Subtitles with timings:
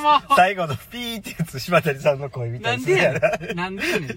[0.00, 0.20] も。
[0.36, 3.20] 最後のピーってやつ、柴谷さんの声みたないでやね
[3.54, 3.70] な。
[3.70, 3.76] ん。
[3.76, 4.08] でやねん。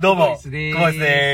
[0.00, 0.72] どうも、クボイスで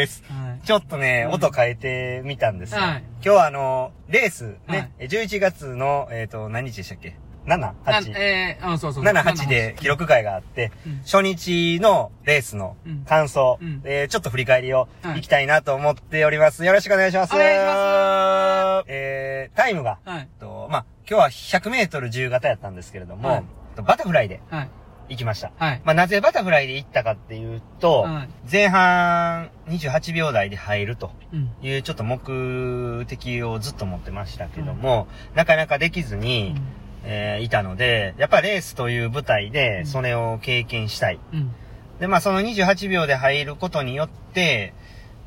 [0.05, 0.23] ーす
[0.65, 2.81] ちょっとね、音変えてみたんですよ。
[2.81, 7.61] はい今日はあの、レースはいね、11月の、えっ、と、何日でしたっけ ?7、い。
[7.61, 8.13] な8。
[8.15, 9.05] えー、あ、そうそう。
[9.05, 16.65] 7、8で記録会があって、うん初日のレースのうん感想、うんえーちょっと振り返りをはいいきたいなと思っております。
[16.65, 17.35] よろしくお願いします。
[17.35, 20.21] お願いしますえー、タイムが、はい。
[20.21, 23.45] えっと、まあ、今日は100メートル自由形やったんですけれども、はい
[23.77, 24.71] バタフライではい。
[25.09, 25.51] 行きました。
[25.59, 25.83] はい。
[25.85, 31.51] まあ、なぜバタフライで行ったかっていうと、はい前半28秒台で入るとうん。
[31.61, 36.55] いうちょっと目的をずっと持ってましたけども、なかなかできずに、
[37.03, 41.19] えーいたので、やっぱレースという舞台うでんそれを経験したい。
[41.33, 41.51] うん。
[41.99, 44.73] で、まあその28秒で入ることによって、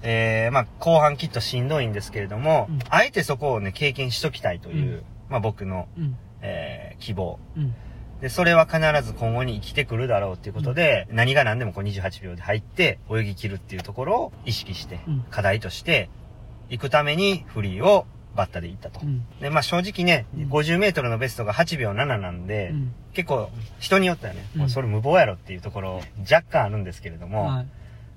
[0.03, 6.17] えーまあ後半きっとしんどいんですけれども、うんあえてそこをね、経験しときたいという、うんまあ僕の、うん。
[6.41, 7.39] えー希望。
[7.55, 7.73] うん。
[8.21, 16.09] で、それは必ず今後に生きてくるだろうっていうことで、何が何でもこう28秒で入って泳ぎ切るっていうところを意識して、うん課題として
[16.69, 18.99] 行くためにフリーをバッタで行ったと。
[19.03, 19.23] うん。
[19.39, 22.93] で、まあ正直ね、うん50メートルのベストが8秒7なんで、うん。
[23.13, 23.49] 結構
[23.79, 27.67] 人によってはね、うんもうそれ無謀やろっていうところ若干あるんですけれども、はい。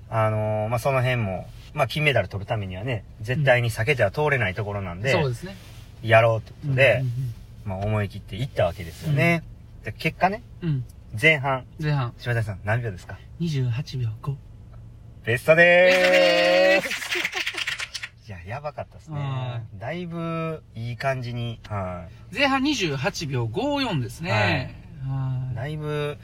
[0.09, 5.55] あのーまあその辺も、まあ金メダル取るためにはね、絶対に避けては通れないところなんで、そうですね。
[6.03, 9.43] やろうということで、うんまあ思い切って行ったわけですよね。
[9.83, 10.69] で結果ね、うん。
[10.69, 10.85] うん。
[11.19, 12.13] 前半、前半。
[12.17, 14.35] 柴田さん何秒ですか？28秒5。
[15.25, 17.19] ベストでーす
[18.27, 19.61] いや、やばかったですねは。
[19.77, 24.75] だいぶいい感じに、は前半28秒54ですね。
[25.05, 25.55] い。
[25.55, 26.17] だはいぶ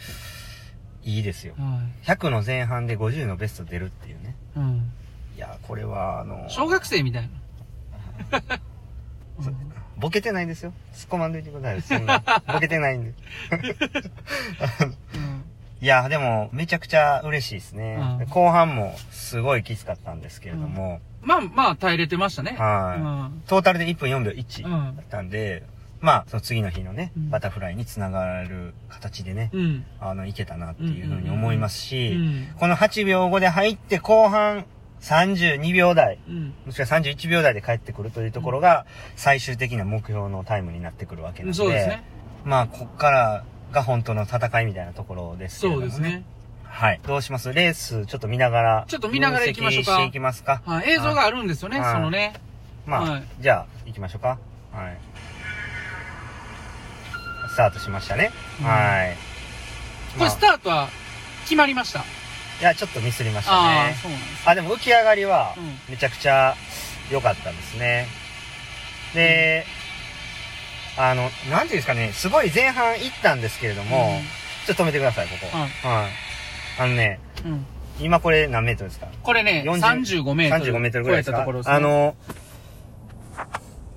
[1.03, 1.53] いいですよ。
[1.57, 1.61] い。
[1.61, 4.35] は100の前半で50のベスト出るっていうね。
[4.55, 4.59] い。
[4.59, 4.91] うん。
[5.35, 7.29] いや、これは、あの、小学生みたい
[8.41, 8.41] な。
[9.97, 10.73] ボケてないですよ。
[10.93, 11.81] 突っ込まんでいてください。
[11.81, 12.23] そんな。
[12.47, 13.09] ボケてないんで。
[13.09, 13.13] う
[15.17, 15.43] ん。
[15.81, 17.97] いや、でも、めちゃくちゃ嬉しいですね。
[17.99, 22.55] うんで後半もすごいきつかったんですけれども、まあまあ耐えれてましたね。
[22.57, 25.63] はいトータルで1分4秒1うんだったんで、
[25.99, 29.61] まあ、その次の日のね、うんバタフライにつながる形でね、うん。
[29.61, 29.85] うん。
[29.99, 32.47] あの、いけたなっていうふうに思いますし、うん。
[32.57, 34.65] この8秒後で入って後半
[35.01, 36.53] 32秒台、うん。
[36.65, 38.85] もしくは31秒台で帰ってくるというところが
[39.15, 42.03] 最終的な目標のタイムになってくるわけなので、そうですね。
[42.45, 46.23] まあ、こっからが本当の戦いみたいなところですけれども、そうですね。
[46.63, 46.99] はい。
[47.05, 47.53] どうします？
[47.53, 48.85] レースちょっと見ながら。
[48.87, 50.61] ちょっと見ながら行きましょうかしていきますか？
[50.65, 50.91] はい。
[50.91, 52.33] 映像があるんですよね、はいそのね。
[52.85, 54.37] まあ、はいじゃあ、行きましょうか。
[54.71, 54.97] はい。
[57.49, 58.31] スタートしましたね。
[58.59, 59.15] うんはい。
[60.17, 60.89] これスタートは
[61.43, 62.03] 決まりました。
[62.59, 63.97] いや、ちょっとミスりましたああ、ね。
[64.01, 64.49] そうなんです。
[64.49, 66.55] あ、でも浮き上がりはう、めちゃくちゃ
[67.11, 68.07] 良かったですね。
[69.13, 69.65] で、
[70.97, 74.19] あの、なんていうんですかね、すごい前半行ったんですけれども、
[74.65, 75.57] ちょっと止めてください、ここ。
[75.57, 75.69] はい
[76.01, 76.11] はい。
[76.79, 77.51] あのね、うん。
[77.51, 77.65] うん。
[77.99, 79.07] 今これ何メートルですか？
[79.23, 80.73] これね、40 35メートル。
[80.73, 81.45] 35メートルぐらいですか？
[81.65, 82.15] あ、の、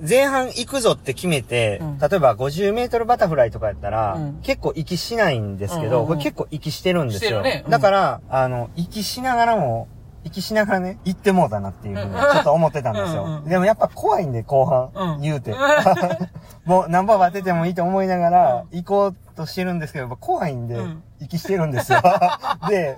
[0.07, 1.99] 前半行くぞって決めて、うん。
[1.99, 4.41] 例えば50メートルバタフライとかやったら、うん。
[4.43, 6.07] 結構息しないんですけど、うんうんうん。
[6.09, 7.31] これ結構息してるんですよ。
[7.31, 7.63] してるね。
[7.65, 7.71] うん。
[7.71, 9.89] だから、あの、息しながらも、
[10.25, 13.25] 息しながらね、行ってもうたなっていうふうにちょっと思ってたんですよ。
[13.25, 15.21] うんうんでもやっぱ怖いんで、後半、うん。
[15.21, 15.55] 言うて。
[16.65, 22.03] もう何番当ててもいいと思いながら、行こうとしてるんですけど、やっぱ怖いんでうん、息してるんですよ。
[22.69, 22.97] で、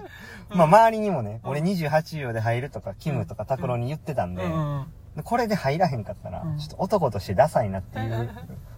[0.50, 4.86] まあ周りにもね、俺28秒で入るとか、キムとか拓郎に言ってたんで、うんうん。
[5.16, 8.30] でこれで入らへんかったら、うんちょっと男としてダサいなっていう。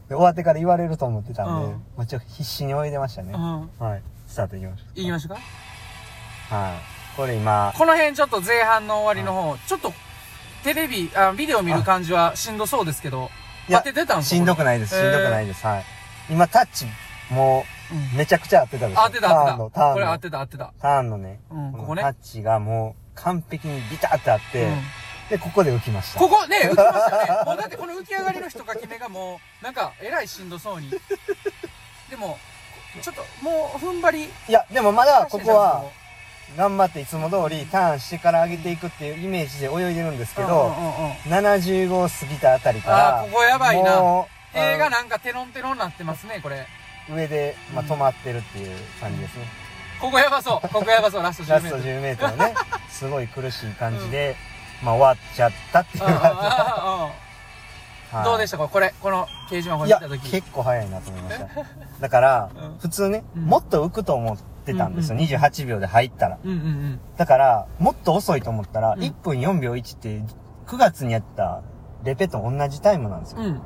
[0.08, 3.32] で終わってから言われると思ってたんで、うんもうちょっと必死に泳いでましたね。
[3.32, 3.70] うん。
[3.78, 4.02] はい。
[4.26, 5.40] スタートいきましょ行きましょうか。
[6.50, 6.54] う。
[6.54, 7.16] はい。
[7.16, 9.92] これ今、この辺ちょっと前半の終わりの方、ちょっと、
[10.64, 13.30] テレビ、あ、ビデオ見る感じはしんどそうですけど、
[13.68, 14.36] いや当ててたんですか？
[14.36, 14.94] しんどくないです。
[14.94, 15.64] しんどくないです。
[15.64, 15.84] はい。
[16.28, 16.86] 今タッチ、
[17.30, 17.64] も
[18.14, 19.02] うめちゃくちゃ合ってたでしょ？
[19.06, 19.80] 当てたターンの、タた。
[19.80, 19.94] ーンの。
[19.94, 20.74] これ当てた当てた。
[20.80, 22.08] ターンのね、うん、ここのタ。
[22.08, 24.74] ッチがもう完璧にビタってあって、うん
[25.30, 26.20] で、ここで浮きました。
[26.20, 27.44] ここね、浮きましたね。
[27.46, 30.90] もうだって この浮き上がりの人が決めがもう、なんか、えらいしんどそうに。
[32.10, 32.38] でも、
[33.02, 34.24] ちょっと、もう、踏ん張り。
[34.48, 35.84] いや、でもまだここは、
[36.56, 46.66] 頑張っていつも通りターンしてから上げていくっていうイメージで泳いでるんですけど、うんうんうんうん75過ぎたあたりから、あーここやばいな手があなんかテロンテロンなってますね、これ。
[47.08, 49.46] の上で、まあ、うん止まってるっていう感じですね。
[50.00, 50.68] ここやばそう。
[50.68, 51.92] ここやばそう、ラスト10ラストメートル。
[51.94, 52.54] 10メートルね、
[52.90, 54.36] すごい苦しい感じで、
[54.82, 56.18] まあ終わっちゃったっていう感じ。
[56.18, 57.24] はい
[58.24, 58.68] どうでしたか？
[58.68, 60.30] これ、この掲示板これ見たと、き。
[60.30, 61.48] 結構早いなと思いました。
[62.00, 65.16] だからうん、普通ね、うんもっと浮くと思ってたんですよ。
[65.16, 66.38] うんうん28秒で入ったら。
[66.44, 67.00] うんうんうん。
[67.16, 70.22] だから、もっと遅いと思ったら、うん1分4秒1って、
[70.68, 71.62] 9月にやった
[72.04, 73.42] レペと同じタイムなんですよ。
[73.42, 73.60] うん。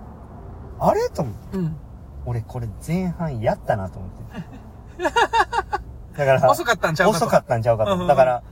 [0.81, 1.11] あれ？
[1.11, 1.59] と思って。
[1.59, 1.77] うん。
[2.25, 5.05] 俺これ前半やったなと思って。
[6.17, 7.93] だから、遅かったんちゃうかと遅かったんちゃうかと。
[7.93, 8.43] うんうんうんだから、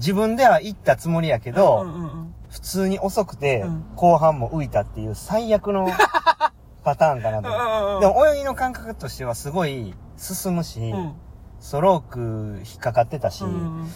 [0.00, 2.34] 自分では行ったつもりやけど、うんうんうん。
[2.50, 5.86] 普通に遅くてうん、後半も浮いたっていう最悪の
[6.82, 7.48] パターンかなと。
[7.48, 7.68] うんうんうん。
[7.68, 8.06] 思って。
[8.08, 11.12] でも泳ぎの感覚としてはすごい進むし、うん。
[11.60, 13.88] ストローク引っかかってたし、うん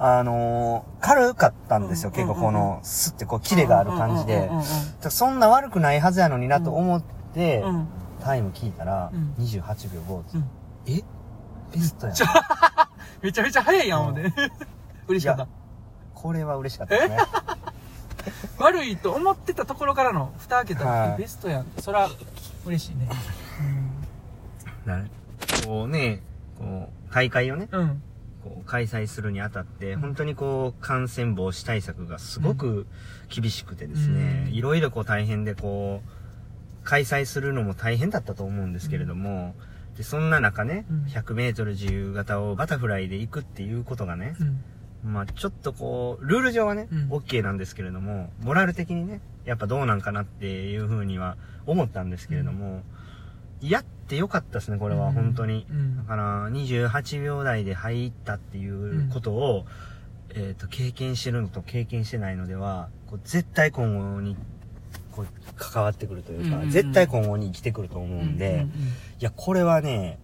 [0.00, 4.46] あのー軽かったんですよ、うん結構この、スッてこう、キレがある感じで。
[4.46, 4.48] うん。
[4.50, 4.64] うんうん
[5.10, 7.02] そんな悪くないはずやのになと思っ
[7.34, 7.74] て、うん。
[7.74, 7.88] うん。
[8.20, 9.34] タイム聞いたら、うん。
[9.38, 10.50] 28秒5です、うん。
[10.86, 11.04] え？
[11.72, 12.16] ベストやん。
[13.22, 14.32] めちゃめちゃ早いやん、ほんで。
[15.08, 15.48] 嬉しかった。
[16.14, 17.18] これは嬉しかったですね。
[18.58, 21.66] 悪いと思ってたところからの蓋開けたら、はいえベストやん。
[21.78, 22.08] そら、
[22.66, 23.08] 嬉しいね。
[24.84, 25.04] な
[25.64, 26.22] こうね、
[26.58, 28.02] こう、大会をね、うん。
[28.42, 32.86] こう開催するにあたって、本当にこう、感染防止対策がすごく
[33.28, 39.54] 厳しくてですね、うんいろいろこう大変でこう、開催するのも大変だったと思うんですけれども、
[39.96, 44.64] でそんな中ね、うん100メートル自由形をバタフライで行くっていうことがね、うん。
[45.04, 47.08] まあちょっとこう、ルール上はね、うん。
[47.10, 51.36] OK なんですけれども、モラル的にね、やっぱどうなんかなっていうふうには
[51.66, 52.82] 思ったんですけれども、
[53.60, 55.14] やってよかったですね、これは、うん。
[55.14, 55.66] 本当に。
[55.70, 55.96] うん。
[55.98, 59.66] だから、28秒台で入ったっていうことを、
[60.34, 64.36] えっ、と、経験してるのと経験してないのでは、こう絶対今後に、
[65.12, 66.70] こう、関わってくるというか、うんうんうん。
[66.70, 68.66] 絶対今後に生きてくると思うんで、うんうん。
[68.66, 68.70] い
[69.20, 70.18] や、これはね、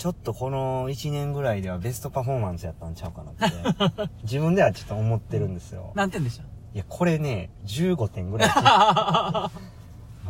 [0.00, 5.92] ちょっとこの1年ぐらいではベストパフォーマンスやったんちゃうかなって、 自分ではちょっと思ってるんですよ。
[5.94, 6.42] 何点でした？
[6.42, 6.46] い
[6.78, 8.48] や、これね、15点ぐらい。
[8.56, 9.50] マ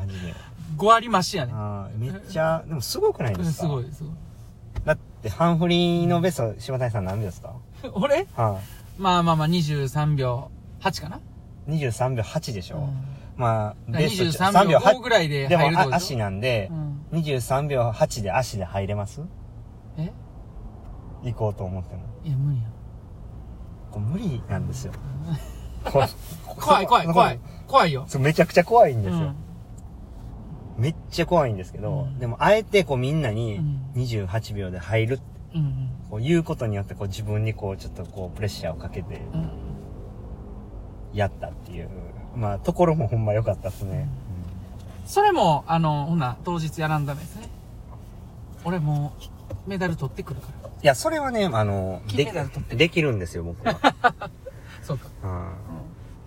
[0.08, 0.34] ジで。
[0.76, 1.52] 5割増しやね。
[1.96, 3.62] めっちゃ、でもすごくないですか？
[3.62, 4.12] すごい、すごい。
[4.84, 7.54] だって、ハンフリーのベスト、柴谷さん何秒ですか？
[7.94, 8.26] 俺？
[8.34, 8.58] は
[8.98, 10.50] まあまあまあ、23秒
[10.80, 11.20] 8かな？
[11.68, 11.78] い。
[11.78, 12.78] 23秒8でしょ。
[12.78, 13.04] うん
[13.36, 15.94] まあ、ベスト23秒5ぐらいででも入るってこと？
[15.94, 17.20] あ足なんでう、ん。
[17.20, 19.22] 23秒8で足で入れます？
[20.00, 20.12] え？
[21.22, 22.02] 行こうと思っても。
[22.24, 22.68] いや、無理や。
[23.90, 24.92] これ無理なんですよ。
[25.84, 26.02] こ
[26.60, 27.40] 怖い、怖い、怖い。。
[27.66, 28.04] 怖いよ。
[28.08, 29.18] そうめちゃくちゃ怖いんですよ。
[30.76, 30.82] うん。
[30.82, 35.20] めっちゃ怖いんですけど、うんでもあえてこうみんなにうん28秒で入る、
[35.54, 35.90] うん。
[36.10, 39.50] こう言うことによってこう自分にこうちょっとこうプレッシャーをかけてうん。
[41.12, 41.88] やったっていう、
[42.36, 44.08] まあところもほんま良かったですね。
[45.06, 47.48] それも、あの、ほんな、当日やらんダメですね。
[48.64, 49.22] 俺もう、
[49.66, 50.68] メダル取ってくるから。
[50.68, 54.30] いや、それはね、あの、メダル取ってできるんですよ、僕は。
[54.82, 55.08] そうか。
[55.22, 55.50] うん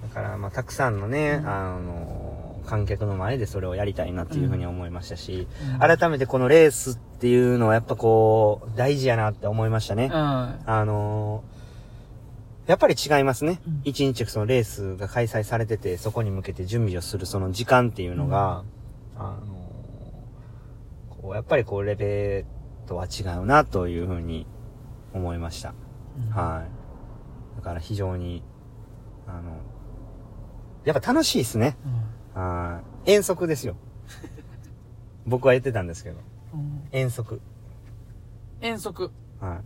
[0.04, 10.06] だから、まあ、たくさんのね、うんあの、観客の前でそれをやりたいなっていうふうに思いましたし、うん改めてこのレースっていうのはやっぱこう、大事やなって思いましたね。
[10.06, 10.12] うん。
[10.14, 11.44] あの
[12.68, 13.82] やっぱり違いますねうん。
[13.84, 18.64] 一、日そのレースが開催されてて、そこに向けて準備をするその時間っていうのが、
[19.18, 19.54] あの
[21.10, 22.46] こう、やっぱりこう、レベ
[22.94, 24.46] とは違うなというふうに
[25.14, 25.74] 思いました。
[26.30, 26.66] は
[27.56, 27.58] い。
[27.58, 28.44] だから非常に、
[29.28, 29.58] あの、
[30.86, 31.76] やっぱ楽しいですね。
[32.36, 33.12] うんはい。
[33.12, 33.76] 遠足ですよ。
[35.26, 36.18] 僕は言ってたんですけど。
[36.54, 37.42] うん遠足。
[38.62, 39.12] 遠足。
[39.40, 39.62] は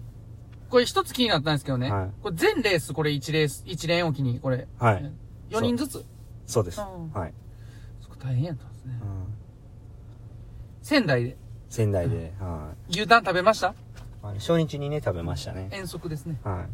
[0.69, 1.91] これ一つ気になったんですけどね。
[1.91, 4.57] はいこれ全レース、これ1レース、1レーンおきに、これ。
[4.57, 4.83] い。
[4.83, 5.12] はい。
[5.50, 5.95] 4人ずつ？
[6.00, 6.06] い。
[6.45, 6.81] そうです。
[6.81, 7.33] うんはい。
[8.01, 9.06] そこ大変やったんですねう。
[9.06, 9.07] ん
[10.81, 11.37] 仙台で
[11.69, 12.92] 仙台で、はい。
[12.92, 13.74] 牛タン食べました？
[14.24, 15.69] あの初日にね、食べましたね。
[15.71, 16.40] 遠足ですね。
[16.44, 16.66] は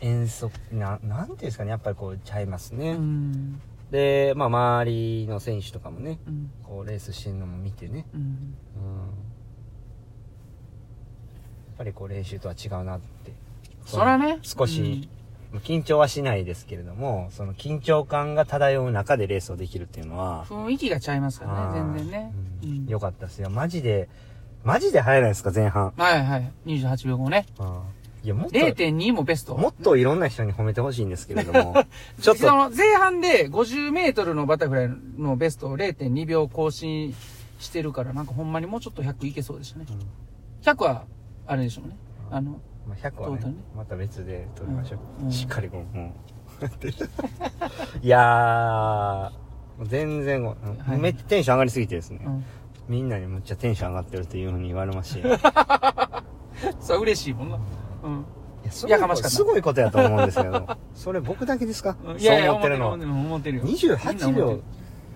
[0.00, 0.04] い。
[0.06, 2.94] 遠足、な、なんていうんですかね、やっぱりこう、ちゃいますうね。
[2.94, 3.60] ん。
[3.90, 6.50] で、まあ、周りの選手とかもね、うん。
[6.62, 8.20] こう、レースしてるのも見てね、うん。
[8.20, 8.26] うん。
[8.26, 8.34] や
[11.74, 13.32] っぱりこう、練習とは違うなって。
[13.86, 14.38] そらね。
[14.42, 15.08] 少し、
[15.60, 20.66] 緊張はしないですけれども、その緊張感が漂う中でレースをできるっていうのはう、ん。
[20.66, 22.32] 雰囲気がちゃいますからね、全然ね。
[22.62, 23.50] うんうんよかったですよ。
[23.50, 24.08] マジで、
[24.64, 25.92] マジで速いですか、前半。
[25.96, 26.52] はいはい。
[26.66, 27.46] 28秒後ね。
[28.24, 29.56] いや、もっと、0.2もベスト。
[29.56, 31.74] もっといろんな人に褒めてほしいんですけれども、
[32.20, 37.14] ちょっそと、の前半で50メートルのバタフライのベストを0.2秒更新
[37.60, 39.86] してるから、なんかほんまにもうちょっと100いけそうでしたね。
[40.62, 41.04] 100は、
[41.46, 41.96] あれでしょうね。
[42.30, 43.54] あの、まあ、100はねね。
[43.76, 44.98] また別で撮りましょう。
[45.20, 45.26] うん。
[45.26, 45.32] うん。
[45.32, 46.10] しっかりこう、もう。
[48.02, 50.54] いやー、全然は
[50.94, 50.98] い。
[50.98, 52.44] めっちゃテンション上がりすぎてですね、うん。
[52.88, 55.22] みんなにむっちゃテンション上がってるっていうふうに言われますし、い
[56.80, 57.58] そう、嬉しいもんな。
[58.04, 58.24] うん。
[58.86, 61.96] いやかましかすごいことやと思うんですけど、それ僕だけですか？
[62.18, 62.90] いやいや、そう思ってるの。
[62.92, 63.64] 思ってるよ。
[63.64, 64.58] 28秒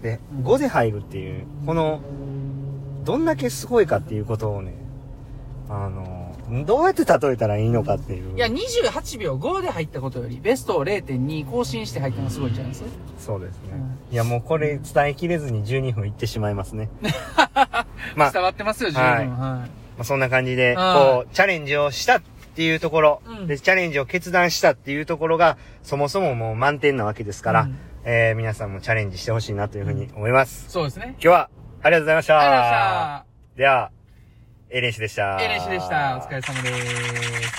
[0.03, 2.01] でうん5で入るっていう、この、
[3.05, 4.75] どんだけすごいかっていうことをね、
[5.69, 6.20] あの、
[6.67, 8.37] どうやって例えたらいいのかっていう。
[8.37, 12.91] いや、28秒5で入ったことより、ベストを0.2更新して入ったのがすごいんじゃないですか。
[13.19, 13.71] そうですね。
[13.75, 16.89] うんいや、もうこれ伝えきれずに12分いってしまいますね。
[18.17, 19.05] まあ、伝わってますよ、十分。
[19.05, 19.29] はいはい。
[19.29, 19.67] ま
[20.01, 22.23] あ、そんな感じで、はいこう、チャレンジをしたっ
[22.57, 30.69] ていうところ、うんで、チャレンジを決断したっていうところが、そもそももう満点なわけですから、うんえー、皆さんもチャレンジしてほしいなというふうに思います。
[30.69, 31.15] そうですね。
[31.15, 31.51] 今日は、
[31.83, 32.41] ありがとうございました。
[32.41, 33.57] ありがとうございました。
[33.57, 33.91] では、
[34.73, 35.37] エレンシでした。
[35.43, 36.17] エレンシでした。
[36.17, 36.71] お疲れ様で
[37.43, 37.51] す。